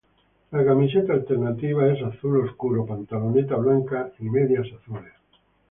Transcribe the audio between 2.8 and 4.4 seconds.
pantaloneta blanca y